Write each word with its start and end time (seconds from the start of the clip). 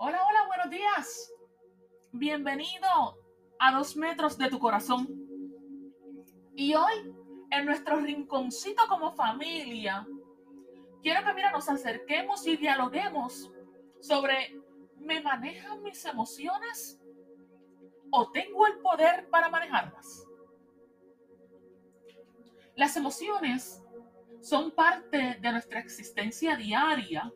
Hola, 0.00 0.24
hola, 0.24 0.46
buenos 0.46 0.70
días. 0.70 1.32
Bienvenido 2.12 3.18
a 3.58 3.72
dos 3.72 3.96
metros 3.96 4.38
de 4.38 4.48
tu 4.48 4.60
corazón. 4.60 5.08
Y 6.54 6.72
hoy, 6.76 7.12
en 7.50 7.66
nuestro 7.66 7.96
rinconcito 7.96 8.86
como 8.88 9.10
familia, 9.10 10.06
quiero 11.02 11.26
que 11.26 11.34
mira, 11.34 11.50
nos 11.50 11.68
acerquemos 11.68 12.46
y 12.46 12.56
dialoguemos 12.56 13.50
sobre 13.98 14.62
¿me 14.98 15.20
manejan 15.20 15.82
mis 15.82 16.04
emociones 16.04 17.00
o 18.12 18.30
tengo 18.30 18.68
el 18.68 18.78
poder 18.78 19.28
para 19.30 19.48
manejarlas? 19.48 20.24
Las 22.76 22.96
emociones 22.96 23.82
son 24.42 24.70
parte 24.70 25.38
de 25.40 25.50
nuestra 25.50 25.80
existencia 25.80 26.54
diaria 26.54 27.32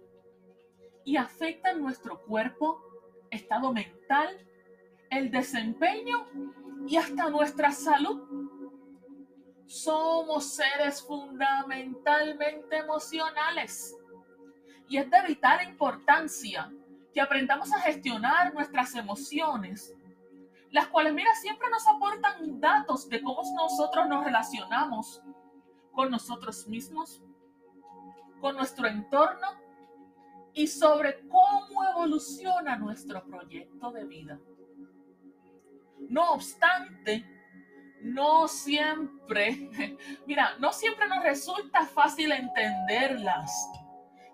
y 1.05 1.17
afectan 1.17 1.81
nuestro 1.81 2.21
cuerpo, 2.23 2.83
estado 3.31 3.73
mental, 3.73 4.47
el 5.11 5.31
desempeño 5.31 6.27
y 6.87 6.97
hasta 6.97 7.29
nuestra 7.31 7.73
salud. 7.73 8.23
Somos 9.67 10.55
seres 10.55 11.03
fundamentalmente 11.03 12.77
emocionales 12.77 13.97
y 14.89 14.99
es 14.99 15.11
de 15.11 15.23
vital 15.27 15.67
importancia 15.69 16.71
que 17.13 17.21
aprendamos 17.21 17.73
a 17.73 17.81
gestionar 17.81 18.53
nuestras 18.53 18.95
emociones, 18.95 19.95
las 20.71 20.87
cuales, 20.89 21.13
mira, 21.15 21.35
siempre 21.35 21.69
nos 21.71 21.87
aportan 21.87 22.61
datos 22.61 23.09
de 23.09 23.23
cómo 23.23 23.43
nosotros 23.55 24.09
nos 24.09 24.25
relacionamos 24.25 25.23
con 25.93 26.11
nosotros 26.11 26.67
mismos, 26.67 27.23
con 28.41 28.57
nuestro 28.57 28.87
entorno 28.87 29.62
y 30.55 30.67
sobre 30.67 31.21
cómo 31.29 31.85
evoluciona 31.91 32.77
nuestro 32.77 33.25
proyecto 33.25 33.91
de 33.91 34.05
vida. 34.05 34.39
No 36.09 36.33
obstante, 36.33 37.25
no 38.03 38.49
siempre, 38.49 39.71
mira, 40.27 40.57
no 40.59 40.73
siempre 40.73 41.09
nos 41.09 41.23
resulta 41.23 41.87
fácil 41.87 42.33
entenderlas, 42.33 43.51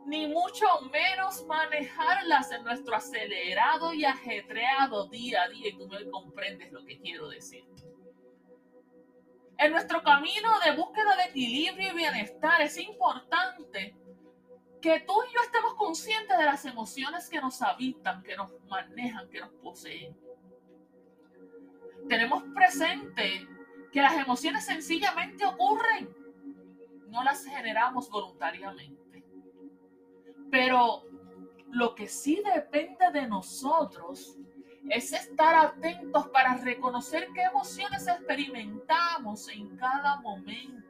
ni 0.06 0.26
mucho 0.26 0.66
menos 0.90 1.44
manejarlas 1.46 2.50
en 2.50 2.64
nuestro 2.64 2.96
acelerado 2.96 3.92
y 3.92 4.04
ajetreado 4.04 5.06
día 5.08 5.42
a 5.42 5.48
día, 5.48 5.68
y 5.68 5.86
me 5.86 6.10
comprendes 6.10 6.72
lo 6.72 6.84
que 6.84 6.98
quiero 6.98 7.28
decir. 7.28 7.64
En 9.58 9.72
nuestro 9.72 10.02
camino 10.02 10.48
de 10.64 10.74
búsqueda 10.76 11.16
de 11.16 11.24
equilibrio 11.24 11.92
y 11.92 11.96
bienestar 11.96 12.62
es 12.62 12.78
importante 12.78 13.94
que 14.80 15.00
tú 15.00 15.14
y 15.28 15.34
yo 15.34 15.40
estemos 15.42 15.74
conscientes 15.74 16.38
de 16.38 16.44
las 16.44 16.64
emociones 16.64 17.28
que 17.28 17.40
nos 17.40 17.60
habitan, 17.62 18.22
que 18.22 18.36
nos 18.36 18.50
manejan, 18.68 19.28
que 19.28 19.40
nos 19.40 19.50
poseen. 19.54 20.16
Tenemos 22.08 22.42
presente 22.54 23.46
que 23.92 24.02
las 24.02 24.14
emociones 24.14 24.64
sencillamente 24.64 25.44
ocurren, 25.44 26.08
no 27.08 27.22
las 27.24 27.44
generamos 27.44 28.08
voluntariamente. 28.10 29.24
Pero 30.50 31.04
lo 31.70 31.94
que 31.94 32.08
sí 32.08 32.42
depende 32.54 33.10
de 33.12 33.26
nosotros 33.26 34.38
es 34.88 35.12
estar 35.12 35.54
atentos 35.54 36.28
para 36.28 36.56
reconocer 36.56 37.28
qué 37.34 37.42
emociones 37.42 38.06
experimentamos 38.06 39.48
en 39.48 39.76
cada 39.76 40.20
momento 40.20 40.87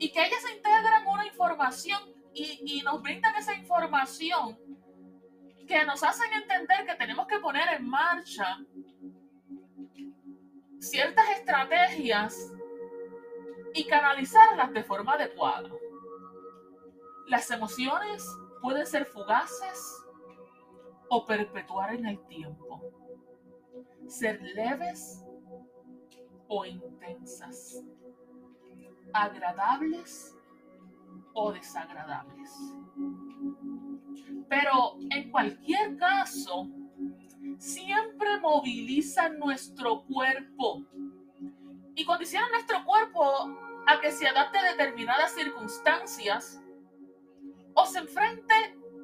y 0.00 0.10
que 0.10 0.24
ellas 0.24 0.42
integran 0.56 1.06
una 1.06 1.26
información 1.26 2.00
y, 2.32 2.80
nos 2.82 3.02
brindan 3.02 3.36
esa 3.36 3.54
información 3.54 4.58
que 5.68 5.84
nos 5.84 6.02
hacen 6.02 6.32
entender 6.32 6.86
que 6.86 6.94
tenemos 6.94 7.26
que 7.26 7.38
poner 7.38 7.74
en 7.74 7.86
marcha 7.86 8.58
ciertas 10.78 11.28
estrategias 11.36 12.50
y 13.74 13.86
canalizarlas 13.86 14.72
de 14.72 14.82
forma 14.82 15.12
adecuada. 15.12 15.68
Las 17.26 17.50
emociones 17.50 18.24
pueden 18.62 18.86
ser 18.86 19.04
fugaces 19.04 20.02
o 21.10 21.26
perpetuar 21.26 21.94
en 21.94 22.06
el 22.06 22.26
tiempo, 22.26 22.80
ser 24.08 24.40
leves 24.40 25.22
o 26.48 26.64
intensas 26.64 27.84
agradables 29.12 30.34
o 31.32 31.52
desagradables. 31.52 32.50
Pero 34.48 34.96
en 35.10 35.30
cualquier 35.30 35.96
caso, 35.96 36.68
siempre 37.58 38.40
movilizan 38.40 39.38
nuestro 39.38 40.02
cuerpo 40.04 40.84
y 41.94 42.04
condicionan 42.04 42.50
nuestro 42.50 42.84
cuerpo 42.84 43.56
a 43.86 44.00
que 44.00 44.10
se 44.10 44.26
adapte 44.26 44.58
a 44.58 44.72
determinadas 44.72 45.32
circunstancias 45.32 46.60
o 47.74 47.86
se 47.86 47.98
enfrente 47.98 48.54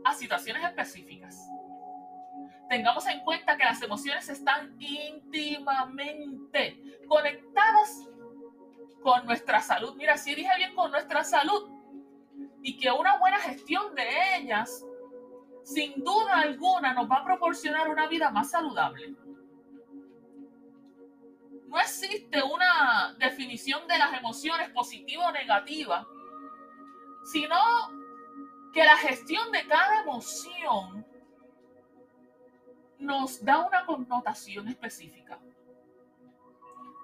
a 0.05 0.15
situaciones 0.15 0.65
específicas. 0.65 1.49
Tengamos 2.69 3.07
en 3.07 3.21
cuenta 3.21 3.57
que 3.57 3.65
las 3.65 3.81
emociones 3.83 4.29
están 4.29 4.75
íntimamente 4.81 6.99
conectadas 7.07 8.09
con 9.07 9.25
nuestra 9.25 9.63
salud. 9.63 9.95
Mira, 9.95 10.17
sí 10.17 10.35
dije 10.35 10.51
bien 10.57 10.75
con 10.75 10.91
nuestra 10.91 11.23
salud. 11.23 11.71
Y 12.61 12.77
que 12.77 12.91
una 12.91 13.17
buena 13.19 13.39
gestión 13.39 13.95
de 13.95 14.05
ellas, 14.37 14.85
sin 15.63 16.03
duda 16.03 16.41
alguna, 16.41 16.93
nos 16.93 17.09
va 17.09 17.19
a 17.19 17.25
proporcionar 17.25 17.89
una 17.89 18.09
vida 18.09 18.33
más 18.33 18.51
saludable. 18.51 19.15
No 21.69 21.79
existe 21.79 22.43
una 22.43 23.15
definición 23.17 23.87
de 23.87 23.97
las 23.97 24.13
emociones 24.19 24.71
positiva 24.71 25.29
o 25.29 25.31
negativa, 25.31 26.05
sino 27.31 27.57
que 28.73 28.85
la 28.85 28.97
gestión 28.97 29.53
de 29.53 29.69
cada 29.69 30.03
emoción 30.03 31.07
nos 32.99 33.45
da 33.45 33.65
una 33.65 33.87
connotación 33.87 34.67
específica. 34.67 35.39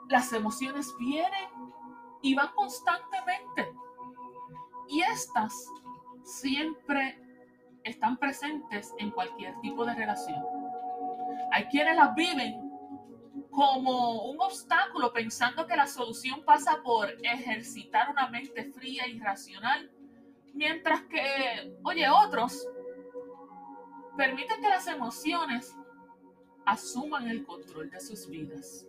Las 0.09 0.33
emociones 0.33 0.93
vienen 0.99 1.52
y 2.23 2.35
van 2.35 2.53
constantemente. 2.55 3.73
Y 4.89 5.01
estas 5.03 5.69
siempre 6.25 7.19
están 7.85 8.17
presentes 8.17 8.93
en 8.99 9.11
cualquier 9.11 9.59
tipo 9.61 9.85
de 9.85 9.95
relación. 9.95 10.43
Hay 11.51 11.65
quienes 11.67 11.97
las 11.97 12.15
viven 12.15 12.71
como 13.51 14.31
un 14.31 14.41
obstáculo 14.41 15.13
pensando 15.13 15.67
que 15.67 15.77
la 15.77 15.87
solución 15.87 16.43
pasa 16.45 16.81
por 16.83 17.11
ejercitar 17.23 18.11
una 18.11 18.29
mente 18.29 18.65
fría 18.73 19.07
y 19.07 19.19
racional, 19.19 19.91
mientras 20.55 21.03
que, 21.03 21.77
oye, 21.85 22.09
otros 22.09 22.67
permiten 24.17 24.61
que 24.61 24.69
las 24.69 24.87
emociones 24.87 25.77
asuman 26.65 27.29
el 27.29 27.45
control 27.45 27.91
de 27.91 28.01
sus 28.01 28.29
vidas. 28.29 28.87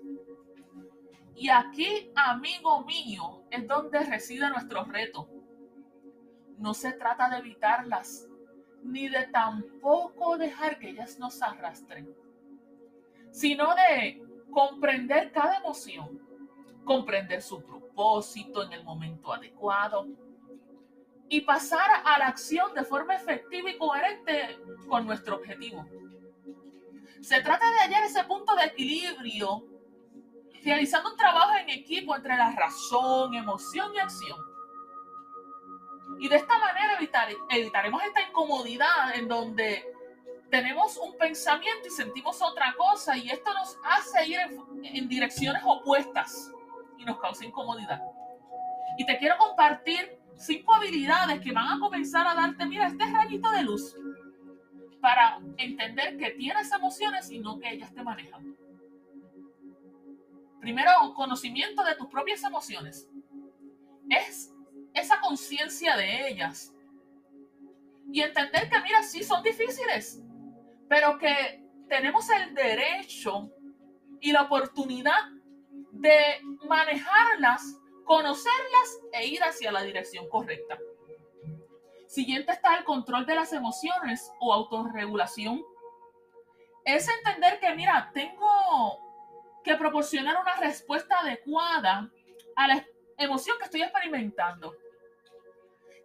Y 1.36 1.50
aquí, 1.50 2.12
amigo 2.16 2.84
mío, 2.86 3.44
es 3.50 3.68
donde 3.68 4.00
reside 4.00 4.50
nuestro 4.50 4.84
reto. 4.86 5.28
No 6.58 6.74
se 6.74 6.94
trata 6.94 7.30
de 7.30 7.38
evitarlas, 7.38 8.28
ni 8.84 9.10
de 9.10 9.28
tampoco 9.28 10.38
dejar 10.38 10.78
que 10.78 10.90
ellas 10.90 11.18
nos 11.18 11.42
arrastren, 11.42 12.14
sino 13.32 13.74
de 13.76 14.22
comprender 14.52 15.32
cada 15.32 15.58
emoción, 15.58 16.22
comprender 16.86 17.42
su 17.42 17.64
propósito 17.64 18.64
en 18.64 18.74
el 18.74 18.84
momento 18.84 19.34
adecuado 19.34 20.08
y 21.30 21.42
pasar 21.42 21.90
a 22.06 22.20
la 22.20 22.28
acción 22.28 22.74
de 22.76 22.84
forma 22.84 23.16
efectiva 23.16 23.72
y 23.72 23.78
coherente 23.78 24.60
con 24.88 25.08
nuestro 25.08 25.38
objetivo. 25.38 25.86
Se 27.22 27.42
trata 27.42 27.66
de 27.72 27.80
hallar 27.80 28.04
ese 28.04 28.24
punto 28.26 28.54
de 28.56 28.66
equilibrio 28.66 29.73
realizando 30.64 31.12
un 31.12 31.18
trabajo 31.18 31.56
en 31.58 31.70
equipo 31.70 32.16
entre 32.16 32.36
la 32.36 32.52
razón, 32.52 33.34
emoción 33.34 33.94
y 33.94 34.00
acción. 34.00 34.40
Y 36.20 36.28
de 36.28 36.36
esta 36.36 36.58
manera 36.58 36.98
evitaremos 37.50 38.04
esta 38.04 38.22
incomodidad 38.22 39.16
en 39.16 39.28
donde 39.28 39.84
tenemos 40.50 40.98
un 40.98 41.18
pensamiento 41.18 41.88
y 41.88 41.92
sentimos 41.92 42.42
otra 42.42 42.74
cosa 42.78 43.18
y 43.18 43.30
esto 43.30 43.52
nos 43.54 43.78
hace 43.84 44.28
ir 44.28 44.40
en, 44.40 44.86
en 44.86 45.10
direcciones 45.10 45.62
opuestas 45.66 46.52
y 46.98 47.06
nos 47.06 47.20
causa 47.20 47.44
incomodidad. 47.44 48.02
Y 48.98 49.06
te 49.06 49.18
quiero 49.18 49.38
compartir 49.38 50.20
cinco 50.38 50.74
habilidades 50.76 51.42
que 51.42 51.52
van 51.52 51.68
a 51.68 51.80
comenzar 51.80 52.28
a 52.28 52.36
darte, 52.36 52.66
mira, 52.66 52.88
este 52.88 53.06
rayito 53.06 53.50
de 53.52 53.64
luz 53.64 53.96
para 55.02 55.40
entender 55.58 56.18
que 56.18 56.32
tienes 56.32 56.72
emociones 56.72 57.30
y 57.32 57.40
no 57.40 57.60
que 57.60 57.70
ellas 57.70 57.94
te 57.94 58.04
manejan. 58.04 58.56
Primero, 60.64 61.14
conocimiento 61.14 61.84
de 61.84 61.94
tus 61.96 62.08
propias 62.08 62.42
emociones. 62.42 63.10
Es 64.10 64.50
esa 64.94 65.20
conciencia 65.20 65.98
de 65.98 66.30
ellas. 66.30 66.74
Y 68.10 68.22
entender 68.22 68.70
que, 68.70 68.80
mira, 68.80 69.04
sí 69.04 69.24
son 69.24 69.44
difíciles, 69.44 70.22
pero 70.88 71.18
que 71.18 71.62
tenemos 71.90 72.30
el 72.30 72.56
derecho 72.56 73.52
y 74.22 74.32
la 74.32 74.44
oportunidad 74.44 75.32
de 75.92 76.40
manejarlas, 76.66 77.82
conocerlas 78.06 79.02
e 79.12 79.28
ir 79.28 79.44
hacia 79.44 79.70
la 79.70 79.84
dirección 79.84 80.30
correcta. 80.30 80.80
Siguiente 82.08 82.54
está 82.54 82.78
el 82.78 82.86
control 82.86 83.26
de 83.26 83.36
las 83.36 83.52
emociones 83.52 84.32
o 84.40 84.54
autorregulación. 84.54 85.62
Es 86.86 87.10
entender 87.10 87.60
que, 87.60 87.76
mira, 87.76 88.12
tengo 88.14 89.13
que 89.64 89.76
proporcionar 89.76 90.40
una 90.42 90.56
respuesta 90.58 91.20
adecuada 91.20 92.12
a 92.56 92.68
la 92.68 92.86
emoción 93.18 93.58
que 93.58 93.66
estoy 93.66 93.82
experimentando. 93.82 94.76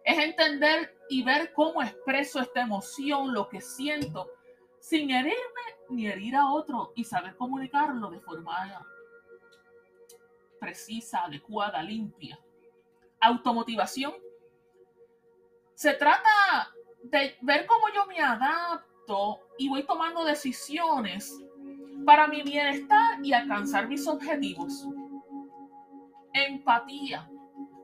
Es 0.03 0.17
entender 0.17 0.97
y 1.09 1.23
ver 1.23 1.53
cómo 1.53 1.83
expreso 1.83 2.39
esta 2.39 2.61
emoción, 2.61 3.33
lo 3.33 3.49
que 3.49 3.61
siento, 3.61 4.31
sin 4.79 5.11
herirme 5.11 5.35
ni 5.89 6.07
herir 6.07 6.35
a 6.35 6.51
otro 6.51 6.93
y 6.95 7.03
saber 7.03 7.35
comunicarlo 7.35 8.09
de 8.09 8.19
forma 8.19 8.85
precisa, 10.59 11.25
adecuada, 11.25 11.81
limpia. 11.81 12.39
Automotivación. 13.21 14.13
Se 15.73 15.93
trata 15.93 16.73
de 17.01 17.37
ver 17.41 17.65
cómo 17.65 17.87
yo 17.93 18.05
me 18.05 18.19
adapto 18.19 19.39
y 19.57 19.69
voy 19.69 19.83
tomando 19.83 20.23
decisiones 20.23 21.41
para 22.09 22.25
mi 22.25 22.41
bienestar 22.41 23.23
y 23.23 23.33
alcanzar 23.33 23.87
mis 23.87 24.07
objetivos. 24.07 24.83
Empatía. 26.33 27.29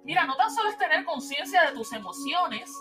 Mira, 0.04 0.25
no 0.25 0.36
tan 0.36 0.50
solo 0.50 0.69
es 0.69 0.80
tener 0.80 1.06
conciencia 1.06 1.62
de 1.62 1.74
tus 1.74 1.94
emociones, 1.94 2.75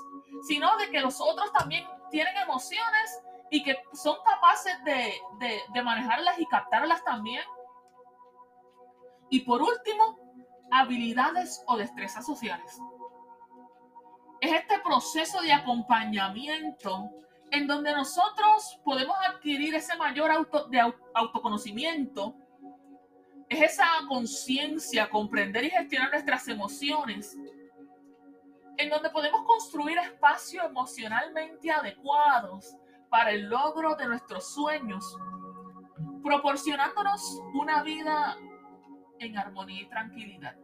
sino 0.48 0.74
de 0.78 0.88
que 0.88 1.02
los 1.02 1.20
otros 1.20 1.52
también 1.52 1.84
tienen 2.10 2.34
emociones 2.38 3.22
y 3.50 3.62
que 3.62 3.76
son 3.92 4.16
capaces 4.24 4.82
de, 4.84 5.12
de 5.74 5.82
manejarlas 5.82 6.38
y 6.38 6.46
captarlas 6.46 7.04
también. 7.04 7.42
Y 9.28 9.40
por 9.40 9.60
último, 9.60 10.18
habilidades 10.72 11.62
o 11.66 11.76
destrezas 11.76 12.24
sociales. 12.24 12.78
Es 14.40 14.50
este 14.50 14.78
proceso 14.78 15.42
de 15.42 15.52
acompañamiento 15.52 17.10
en 17.54 17.66
donde 17.68 17.92
nosotros 17.92 18.80
podemos 18.84 19.16
adquirir 19.28 19.74
ese 19.74 19.96
mayor 19.96 20.30
auto, 20.30 20.66
de 20.68 20.80
autoconocimiento, 21.14 22.34
es 23.48 23.72
esa 23.72 23.86
conciencia, 24.08 25.08
comprender 25.08 25.64
y 25.64 25.70
gestionar 25.70 26.10
nuestras 26.10 26.48
emociones, 26.48 27.36
en 28.76 28.90
donde 28.90 29.10
podemos 29.10 29.44
construir 29.44 29.98
espacios 29.98 30.64
emocionalmente 30.64 31.70
adecuados 31.70 32.74
para 33.08 33.30
el 33.30 33.48
logro 33.48 33.94
de 33.94 34.06
nuestros 34.06 34.52
sueños, 34.52 35.16
proporcionándonos 36.24 37.40
una 37.54 37.82
vida 37.84 38.36
en 39.20 39.38
armonía 39.38 39.82
y 39.82 39.88
tranquilidad. 39.88 40.56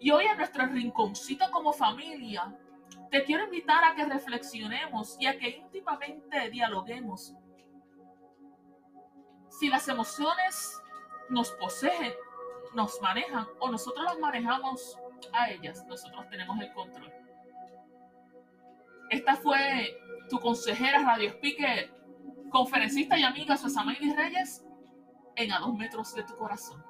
Y 0.00 0.10
hoy 0.10 0.24
en 0.26 0.36
nuestro 0.36 0.66
rinconcito 0.66 1.48
como 1.52 1.72
familia, 1.72 2.52
te 3.10 3.24
quiero 3.24 3.44
invitar 3.44 3.84
a 3.84 3.94
que 3.94 4.04
reflexionemos 4.04 5.16
y 5.20 5.26
a 5.26 5.38
que 5.38 5.48
íntimamente 5.48 6.50
dialoguemos. 6.50 7.34
Si 9.48 9.68
las 9.68 9.88
emociones 9.88 10.80
nos 11.30 11.50
poseen, 11.52 12.12
nos 12.74 13.00
manejan 13.00 13.46
o 13.58 13.70
nosotros 13.70 14.04
las 14.04 14.18
manejamos 14.18 14.98
a 15.32 15.50
ellas, 15.50 15.84
nosotros 15.86 16.28
tenemos 16.28 16.60
el 16.60 16.72
control. 16.72 17.12
Esta 19.10 19.36
fue 19.36 19.98
tu 20.28 20.38
consejera 20.40 21.02
Radio 21.02 21.30
Speaker, 21.30 21.90
conferencista 22.50 23.18
y 23.18 23.22
amiga 23.22 23.56
Susamay 23.56 23.96
Reyes 23.96 24.64
en 25.36 25.52
A 25.52 25.60
dos 25.60 25.74
metros 25.74 26.14
de 26.14 26.24
tu 26.24 26.36
corazón. 26.36 26.84